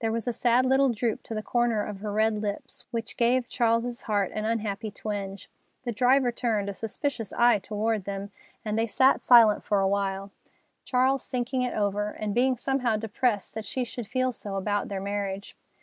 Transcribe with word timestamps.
There 0.00 0.10
was 0.10 0.26
a 0.26 0.32
sad 0.32 0.64
little 0.64 0.88
droop 0.88 1.22
to 1.24 1.34
the 1.34 1.42
corners 1.42 1.90
of 1.90 1.98
her 2.00 2.10
red 2.10 2.40
lips, 2.40 2.86
which 2.92 3.18
gave 3.18 3.46
Charles's 3.46 4.00
heart 4.08 4.30
an 4.32 4.46
unhappy 4.46 4.90
twinge. 4.90 5.50
The 5.82 5.92
driver 5.92 6.32
turned 6.32 6.70
a 6.70 6.72
suspicious 6.72 7.30
eye 7.34 7.58
toward 7.58 8.04
them, 8.04 8.30
and 8.64 8.78
they 8.78 8.86
sat 8.86 9.20
silent 9.20 9.62
for 9.62 9.80
a 9.80 9.86
while, 9.86 10.30
Charles 10.86 11.28
thinking 11.28 11.60
it 11.60 11.74
over, 11.74 12.12
and 12.12 12.34
being 12.34 12.56
somehow 12.56 12.96
depressed 12.96 13.52
that 13.52 13.66
she 13.66 13.84
should 13.84 14.08
feel 14.08 14.32
so 14.32 14.56
about 14.56 14.88
their 14.88 14.98
marriage. 15.02 15.54